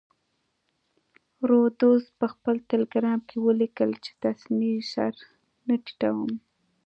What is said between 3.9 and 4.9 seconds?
چې تسلیمۍ